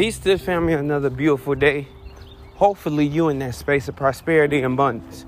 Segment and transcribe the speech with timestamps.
[0.00, 1.86] Peace to the family, another beautiful day.
[2.54, 5.26] Hopefully, you in that space of prosperity and abundance.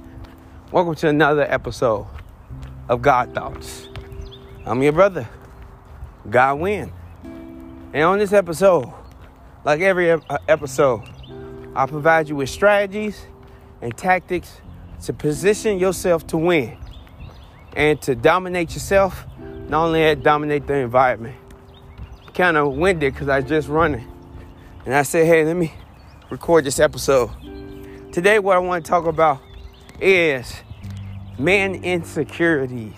[0.70, 2.06] Welcome to another episode
[2.88, 3.90] of God Thoughts.
[4.64, 5.28] I'm your brother,
[6.30, 6.90] God Win.
[7.92, 8.90] And on this episode,
[9.62, 10.18] like every uh,
[10.48, 11.02] episode,
[11.76, 13.26] I'll provide you with strategies
[13.82, 14.62] and tactics
[15.02, 16.78] to position yourself to win
[17.76, 19.26] and to dominate yourself,
[19.68, 21.36] not only that, dominate the environment.
[22.32, 24.08] Kind of winded because I just running
[24.84, 25.72] and I said, hey, let me
[26.30, 27.30] record this episode.
[28.12, 29.40] Today, what I want to talk about
[30.00, 30.54] is
[31.38, 32.94] man insecurities.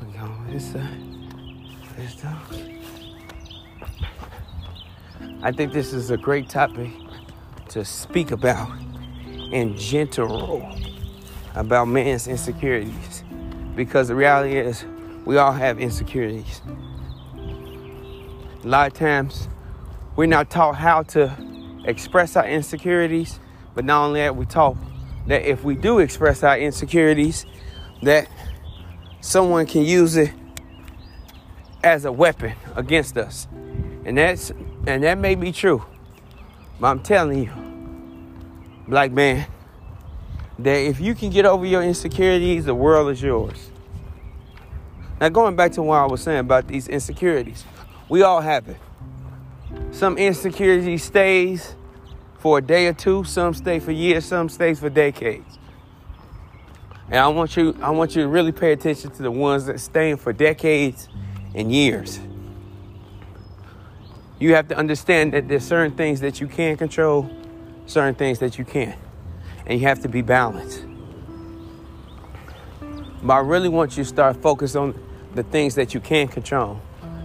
[0.00, 0.86] Uh, this, uh,
[5.42, 6.90] I think this is a great topic
[7.68, 8.68] to speak about
[9.52, 10.68] in general
[11.54, 13.22] about man's insecurities
[13.76, 14.84] because the reality is
[15.24, 16.62] we all have insecurities.
[18.64, 19.48] A lot of times
[20.16, 21.36] we're not taught how to
[21.84, 23.40] express our insecurities,
[23.74, 24.76] but not only that, we taught
[25.26, 27.46] that if we do express our insecurities,
[28.02, 28.28] that
[29.20, 30.32] someone can use it
[31.82, 33.48] as a weapon against us.
[34.04, 34.50] And that's
[34.86, 35.84] and that may be true.
[36.80, 37.52] But I'm telling you,
[38.88, 39.46] black man,
[40.58, 43.70] that if you can get over your insecurities, the world is yours.
[45.20, 47.64] Now going back to what I was saying about these insecurities,
[48.08, 48.76] we all have it.
[49.92, 51.74] Some insecurity stays
[52.38, 55.58] for a day or two, some stay for years, some stays for decades.
[57.08, 59.78] And I want you I want you to really pay attention to the ones that
[59.80, 61.08] stay for decades
[61.54, 62.18] and years.
[64.38, 67.30] You have to understand that there's certain things that you can control,
[67.86, 68.98] certain things that you can't.
[69.66, 70.84] And you have to be balanced.
[73.22, 74.98] But I really want you to start focus on
[75.34, 76.80] the things that you can control.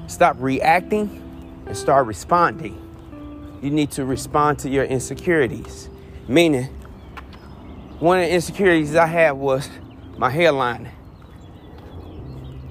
[0.07, 1.23] Stop reacting
[1.67, 2.81] and start responding.
[3.61, 5.89] You need to respond to your insecurities.
[6.27, 6.65] Meaning,
[7.99, 9.69] one of the insecurities I had was
[10.17, 10.91] my hairline.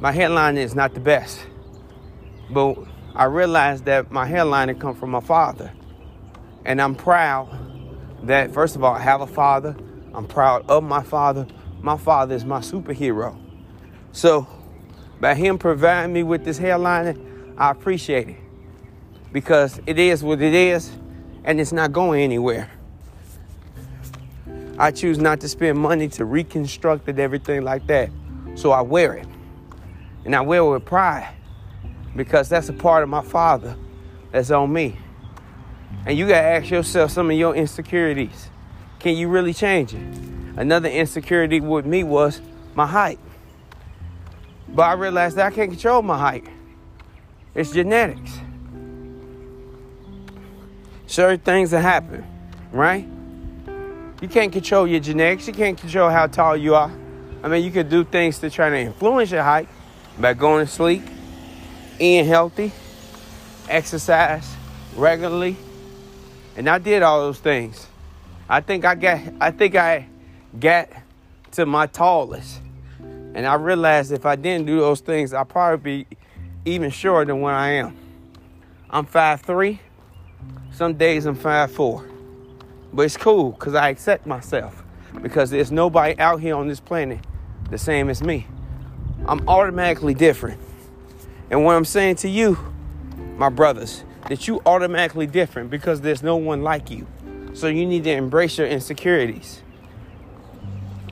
[0.00, 1.44] My hairline is not the best.
[2.50, 2.78] But
[3.14, 5.72] I realized that my hairline had come from my father.
[6.64, 7.48] And I'm proud
[8.22, 9.76] that, first of all, I have a father.
[10.14, 11.46] I'm proud of my father.
[11.80, 13.38] My father is my superhero.
[14.12, 14.46] So,
[15.20, 18.45] by him providing me with this hairline, I appreciate it
[19.32, 20.90] because it is what it is
[21.44, 22.70] and it's not going anywhere.
[24.78, 28.10] I choose not to spend money to reconstruct it, everything like that.
[28.56, 29.26] So I wear it.
[30.24, 31.32] And I wear it with pride
[32.14, 33.76] because that's a part of my father
[34.32, 34.98] that's on me.
[36.04, 38.50] And you got to ask yourself some of your insecurities.
[38.98, 40.02] Can you really change it?
[40.56, 42.40] Another insecurity with me was
[42.74, 43.18] my height.
[44.68, 46.46] But I realized that I can't control my height.
[47.54, 48.40] It's genetics
[51.06, 52.24] certain things that happen,
[52.72, 53.06] right?
[54.20, 55.46] You can't control your genetics.
[55.46, 56.90] You can't control how tall you are.
[57.42, 59.68] I mean, you could do things to try to influence your height
[60.18, 61.02] by going to sleep,
[61.98, 62.72] eating healthy,
[63.68, 64.56] exercise
[64.96, 65.56] regularly.
[66.56, 67.86] And I did all those things.
[68.48, 70.06] I think I got I think I
[70.58, 70.88] got
[71.52, 72.60] to my tallest.
[73.00, 76.16] And I realized if I didn't do those things, I'd probably be
[76.64, 77.94] even shorter than what I am.
[78.88, 79.78] I'm 5'3,
[80.76, 82.06] some days I'm 5'4.
[82.92, 84.84] But it's cool because I accept myself.
[85.22, 87.20] Because there's nobody out here on this planet
[87.70, 88.46] the same as me.
[89.26, 90.60] I'm automatically different.
[91.50, 92.58] And what I'm saying to you,
[93.36, 97.06] my brothers, that you automatically different because there's no one like you.
[97.54, 99.62] So you need to embrace your insecurities.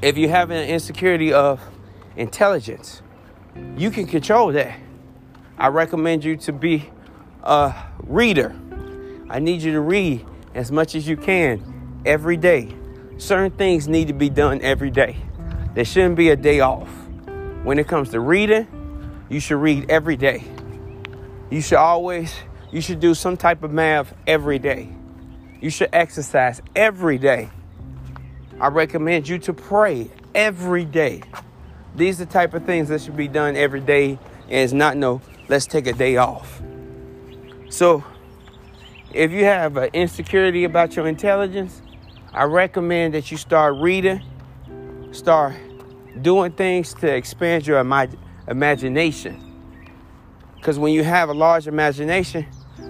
[0.02, 1.60] If you have an insecurity of
[2.16, 3.00] intelligence,
[3.78, 4.78] you can control that.
[5.56, 6.90] I recommend you to be
[7.42, 8.54] a reader
[9.28, 12.74] I need you to read as much as you can every day.
[13.16, 15.16] Certain things need to be done every day.
[15.74, 16.88] There shouldn't be a day off.
[17.62, 18.66] When it comes to reading,
[19.28, 20.44] you should read every day.
[21.50, 22.34] You should always,
[22.70, 24.88] you should do some type of math every day.
[25.60, 27.50] You should exercise every day.
[28.60, 31.22] I recommend you to pray every day.
[31.96, 34.96] These are the type of things that should be done every day, and it's not
[34.96, 36.60] no, let's take a day off.
[37.70, 38.04] So
[39.14, 41.80] if you have an insecurity about your intelligence,
[42.32, 44.20] I recommend that you start reading,
[45.12, 45.54] start
[46.20, 48.18] doing things to expand your imag-
[48.48, 49.40] imagination.
[50.56, 52.44] Because when you have a large imagination,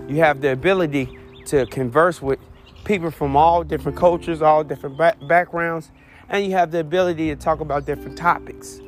[0.09, 2.39] you have the ability to converse with
[2.85, 5.91] people from all different cultures, all different ba- backgrounds,
[6.31, 8.81] and you have the ability to talk about different topics.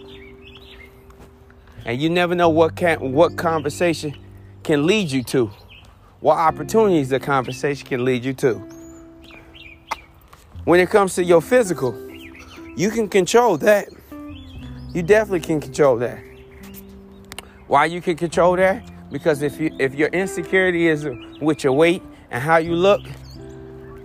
[1.84, 4.16] And you never know what can what conversation
[4.62, 5.50] can lead you to
[6.20, 8.54] what opportunities the conversation can lead you to.
[10.64, 11.94] When it comes to your physical,
[12.76, 13.88] you can control that.
[14.92, 16.18] You definitely can control that.
[17.66, 18.90] Why you can control that?
[19.10, 21.06] Because if you if your insecurity is
[21.40, 23.02] with your weight and how you look,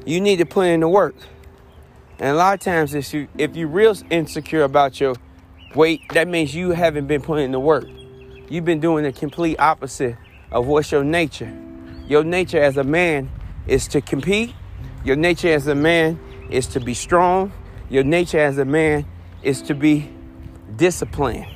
[0.06, 1.16] you need to put in the work.
[2.20, 5.16] And a lot of times, if you if you're real insecure about your
[5.76, 7.88] weight, that means you haven't been putting in the work.
[8.50, 10.18] You've been doing the complete opposite
[10.52, 11.71] of what's your nature.
[12.12, 13.32] Your nature as a man
[13.68, 14.54] is to compete.
[15.06, 16.20] Your nature as a man
[16.50, 17.54] is to be strong.
[17.90, 19.06] Your nature as a man
[19.44, 20.10] is to be
[20.76, 21.48] disciplined.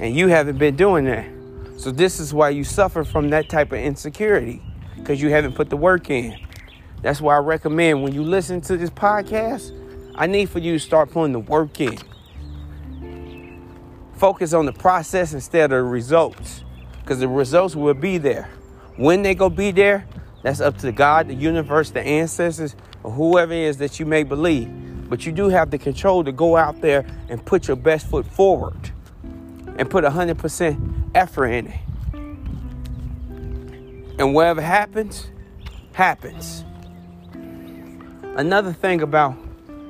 [0.00, 1.28] And you haven't been doing that.
[1.76, 4.60] So this is why you suffer from that type of insecurity
[4.96, 6.36] because you haven't put the work in.
[7.02, 9.70] That's why I recommend when you listen to this podcast,
[10.16, 11.96] I need for you to start putting the work in.
[14.16, 16.64] Focus on the process instead of the results
[16.98, 18.50] because the results will be there.
[18.96, 20.06] When they go be there,
[20.42, 24.22] that's up to God, the universe, the ancestors, or whoever it is that you may
[24.22, 24.70] believe.
[25.08, 28.26] But you do have the control to go out there and put your best foot
[28.26, 28.90] forward
[29.78, 31.80] and put 100% effort in it.
[34.18, 35.30] And whatever happens,
[35.92, 36.64] happens.
[38.36, 39.36] Another thing about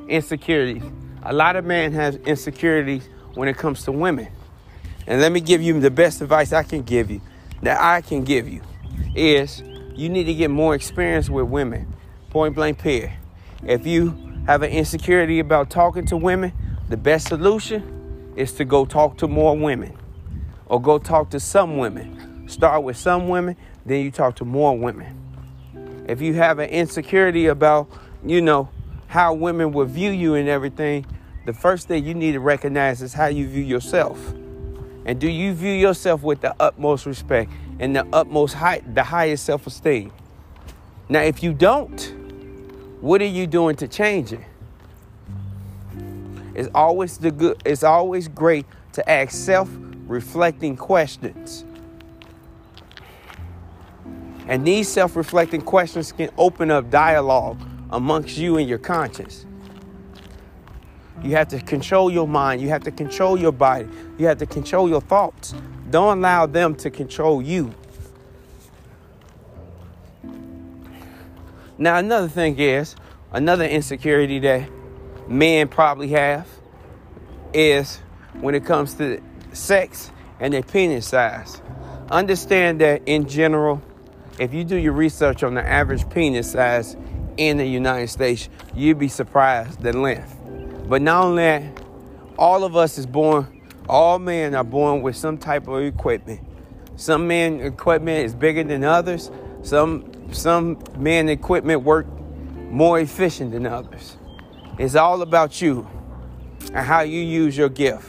[0.08, 0.82] insecurities,
[1.22, 4.28] a lot of men have insecurities when it comes to women.
[5.06, 7.20] And let me give you the best advice I can give you,
[7.62, 8.62] that I can give you,
[9.16, 9.62] is
[9.94, 11.92] you need to get more experience with women.
[12.30, 13.12] Point blank period.
[13.62, 14.16] If you
[14.46, 16.52] have an insecurity about talking to women,
[16.88, 19.96] the best solution is to go talk to more women
[20.66, 22.48] or go talk to some women.
[22.48, 26.04] Start with some women, then you talk to more women.
[26.08, 27.88] If you have an insecurity about,
[28.24, 28.68] you know,
[29.08, 31.06] how women will view you and everything,
[31.46, 34.32] the first thing you need to recognize is how you view yourself.
[35.04, 39.44] And do you view yourself with the utmost respect and the utmost high, the highest
[39.44, 40.12] self-esteem?
[41.08, 42.00] Now, if you don't,
[43.00, 44.40] what are you doing to change it?
[46.54, 47.62] It's always the good.
[47.64, 48.64] It's always great
[48.94, 51.64] to ask self-reflecting questions.
[54.48, 59.44] And these self-reflecting questions can open up dialogue amongst you and your conscience.
[61.22, 62.60] You have to control your mind.
[62.62, 63.88] You have to control your body.
[64.18, 65.54] You have to control your thoughts.
[65.90, 67.74] Don't allow them to control you.
[71.78, 72.96] Now, another thing is,
[73.32, 74.68] another insecurity that
[75.28, 76.48] men probably have
[77.52, 77.98] is
[78.40, 79.20] when it comes to
[79.52, 80.10] sex
[80.40, 81.60] and their penis size.
[82.10, 83.82] Understand that in general,
[84.38, 86.96] if you do your research on the average penis size
[87.36, 90.34] in the United States, you'd be surprised the length.
[90.88, 91.82] But not only that,
[92.38, 93.55] all of us is born,
[93.88, 96.40] all men are born with some type of equipment.
[96.96, 99.30] Some men equipment is bigger than others.
[99.62, 102.06] Some some men equipment work
[102.70, 104.16] more efficient than others.
[104.78, 105.86] It's all about you
[106.72, 108.08] and how you use your gift.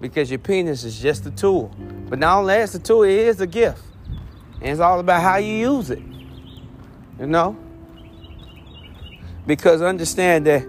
[0.00, 1.74] Because your penis is just a tool.
[2.08, 3.82] But not only it's a tool, it is a gift.
[4.60, 6.02] And it's all about how you use it.
[7.18, 7.56] You know?
[9.46, 10.66] Because understand that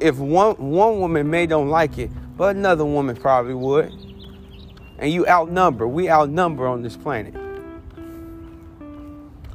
[0.00, 3.92] if one one woman may don't like it, but another woman probably would.
[4.98, 5.86] And you outnumber.
[5.86, 7.34] We outnumber on this planet.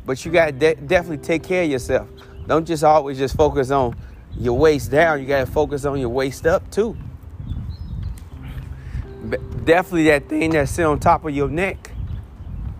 [0.05, 2.09] But you got to de- definitely take care of yourself.
[2.47, 3.95] Don't just always just focus on
[4.35, 5.21] your waist down.
[5.21, 6.97] You got to focus on your waist up too.
[9.23, 11.91] But definitely that thing that sit on top of your neck.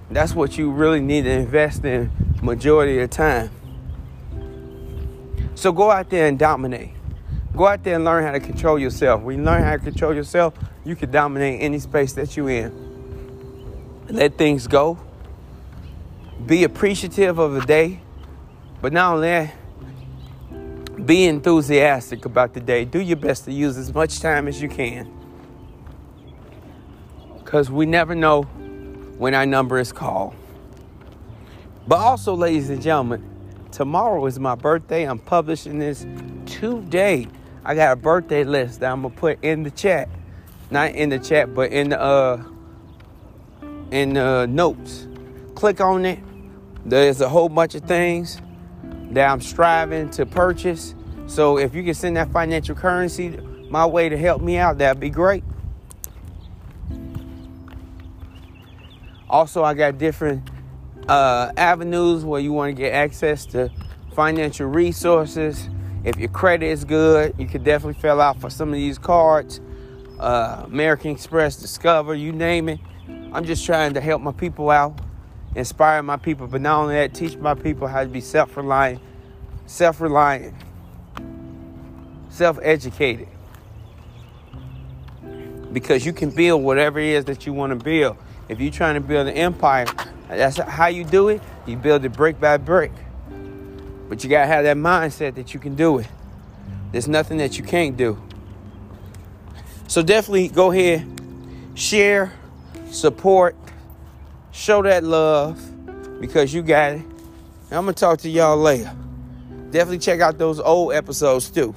[0.09, 2.09] That's what you really need to invest in
[2.41, 3.51] majority of the time.
[5.53, 6.91] So go out there and dominate.
[7.55, 9.21] Go out there and learn how to control yourself.
[9.21, 10.53] When you learn how to control yourself,
[10.85, 14.05] you can dominate any space that you're in.
[14.07, 14.97] Let things go.
[16.45, 18.01] Be appreciative of the day.
[18.81, 19.53] But not only that,
[21.05, 22.85] be enthusiastic about the day.
[22.85, 25.11] Do your best to use as much time as you can.
[27.37, 28.43] Because we never know
[29.17, 30.35] when our number is called.
[31.87, 33.27] But also, ladies and gentlemen,
[33.71, 35.03] tomorrow is my birthday.
[35.03, 36.05] I'm publishing this
[36.45, 37.27] today.
[37.65, 40.09] I got a birthday list that I'm gonna put in the chat,
[40.71, 42.43] not in the chat, but in the uh,
[43.91, 45.07] in the notes.
[45.55, 46.19] Click on it.
[46.85, 48.41] There's a whole bunch of things
[49.11, 50.95] that I'm striving to purchase.
[51.27, 53.37] So if you can send that financial currency
[53.69, 55.43] my way to help me out, that'd be great.
[59.29, 60.49] Also, I got different
[61.07, 63.71] uh, avenues where you want to get access to
[64.15, 65.69] financial resources
[66.03, 69.59] if your credit is good, you could definitely fill out for some of these cards.
[70.19, 72.79] Uh, American Express, Discover, you name it.
[73.31, 74.99] I'm just trying to help my people out
[75.55, 79.01] inspire my people, but not only that, teach my people how to be self-reliant,
[79.65, 80.53] self-reliant,
[82.29, 83.27] self-educated.
[85.73, 88.17] Because you can build whatever it is that you want to build.
[88.47, 89.85] If you're trying to build an empire,
[90.27, 91.41] that's how you do it.
[91.65, 92.91] You build it brick by brick.
[94.09, 96.07] But you gotta have that mindset that you can do it.
[96.91, 98.21] There's nothing that you can't do.
[99.87, 101.07] So definitely go ahead,
[101.75, 102.33] share,
[102.89, 103.55] support,
[104.51, 105.59] show that love
[106.19, 107.01] because you got it.
[107.01, 108.91] And I'm gonna talk to y'all later.
[109.71, 111.75] Definitely check out those old episodes too.